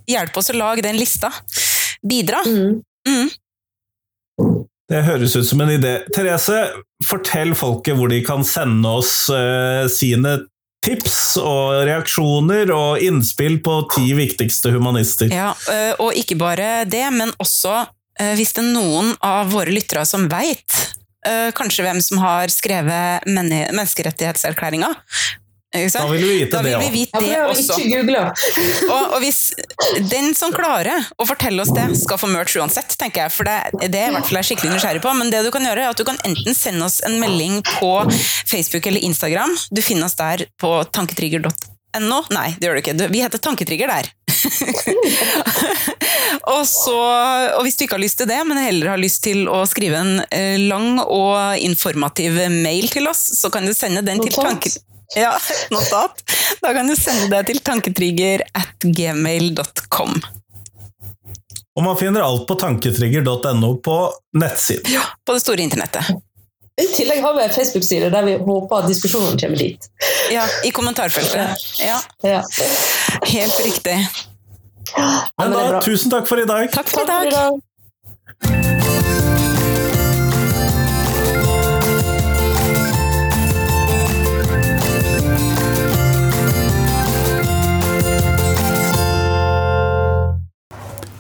[0.09, 1.31] hjelp oss å lage den lista.
[2.03, 2.43] Bidra.
[2.47, 3.29] Mm.
[4.89, 5.99] Det høres ut som en idé.
[6.15, 6.63] Therese,
[7.05, 10.39] fortell folket hvor de kan sende oss uh, sine
[10.85, 15.27] tips og reaksjoner og innspill på ti viktigste humanister.
[15.27, 19.75] Ja, øh, og ikke bare det, men også øh, hvis det er noen av våre
[19.75, 20.85] lyttere som veit
[21.53, 24.87] kanskje hvem som har skrevet men- menneskerettighetserklæringa.
[25.69, 27.33] Ikke Da vil vi vite Da det vil vi vite Ja, det
[28.07, 28.87] det også.
[28.95, 29.41] Og, og hvis
[30.09, 33.89] den som klarer å fortelle oss det, skal få merch uansett, tenker jeg, for det,
[33.93, 35.93] det er i hvert fall jeg skikkelig nysgjerrig på, men det du kan gjøre, er
[35.93, 37.91] at du kan enten sende oss en melding på
[38.49, 39.53] Facebook eller Instagram.
[39.69, 42.19] Du finner oss der på tanketrigger.no.
[42.33, 42.97] Nei, det gjør du ikke.
[42.97, 44.09] Du, vi heter Tanketrigger der.
[46.55, 46.97] og, så,
[47.57, 50.01] og hvis du ikke har lyst til det, men heller har lyst til å skrive
[50.01, 54.79] en eh, lang og informativ mail til oss, så kan du sende den til Notat.
[55.15, 55.33] Ja,
[55.71, 56.23] notat.
[56.61, 60.21] Da kan du sende det til tanketrigger at gmail.com.
[61.79, 63.97] Og man finner alt på tanketrigger.no på
[64.37, 65.01] nettsiden.
[65.25, 66.09] På det store internettet.
[66.79, 69.89] I tillegg har vi en Facebook-side der vi håper at diskusjonen kommer dit.
[70.31, 71.65] Ja, i kommentarfeltet.
[71.79, 72.43] Ja, Ja.
[73.25, 73.97] helt riktig.
[75.37, 76.71] Men da, tusen takk for i dag.
[76.71, 78.98] Takk for i Takk for i dag.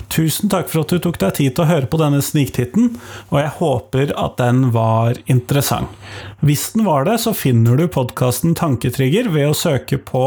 [0.09, 2.95] Tusen takk for at du tok deg tid til å høre på denne sniktitten,
[3.29, 5.93] og jeg håper at den var interessant.
[6.41, 10.23] Hvis den var det, så finner du podkasten Tanketrigger ved å søke på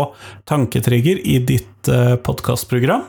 [0.51, 3.09] Tanketrigger i ditt eh, podkastprogram.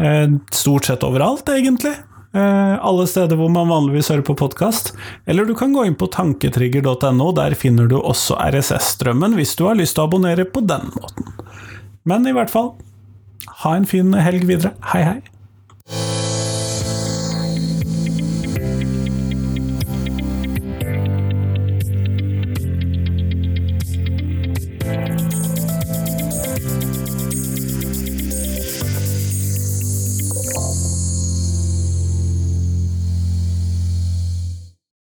[0.00, 1.96] Eh, stort sett overalt, egentlig.
[2.32, 4.94] Eh, alle steder hvor man vanligvis hører på podkast.
[5.28, 9.76] Eller du kan gå inn på tanketrigger.no, der finner du også RSS-strømmen hvis du har
[9.76, 11.34] lyst til å abonnere på den måten.
[12.08, 12.76] Men i hvert fall,
[13.64, 14.76] ha en fin helg videre.
[14.92, 15.37] Hei, hei.